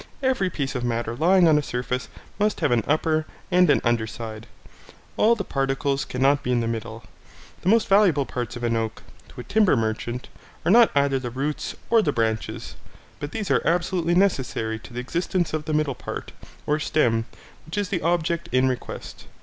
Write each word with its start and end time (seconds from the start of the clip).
Every 0.23 0.49
piece 0.49 0.73
of 0.73 0.83
matter 0.83 1.15
lying 1.15 1.47
on 1.47 1.59
a 1.59 1.61
surface 1.61 2.09
must 2.39 2.61
have 2.61 2.71
an 2.71 2.83
upper 2.87 3.27
and 3.51 3.69
an 3.69 3.81
under 3.83 4.07
side, 4.07 4.47
all 5.15 5.35
the 5.35 5.43
particles 5.43 6.05
cannot 6.05 6.41
be 6.41 6.51
in 6.51 6.59
the 6.59 6.67
middle. 6.67 7.03
The 7.61 7.69
most 7.69 7.87
valuable 7.87 8.25
parts 8.25 8.55
of 8.55 8.63
an 8.63 8.75
oak, 8.75 9.03
to 9.29 9.39
a 9.41 9.43
timber 9.43 9.75
merchant, 9.77 10.27
are 10.65 10.71
not 10.71 10.89
either 10.95 11.19
the 11.19 11.29
roots 11.29 11.75
or 11.91 12.01
the 12.01 12.11
branches, 12.11 12.75
but 13.19 13.31
these 13.31 13.51
are 13.51 13.61
absolutely 13.63 14.15
necessary 14.15 14.79
to 14.79 14.91
the 14.91 14.99
existence 14.99 15.53
of 15.53 15.65
the 15.65 15.73
middle 15.73 15.93
part, 15.93 16.31
or 16.65 16.79
stem, 16.79 17.25
which 17.67 17.77
is 17.77 17.89
the 17.89 18.01
object 18.01 18.49
in 18.51 18.67
request. 18.67 19.27